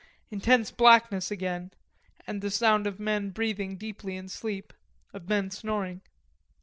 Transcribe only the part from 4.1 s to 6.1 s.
in sleep, of men snoring.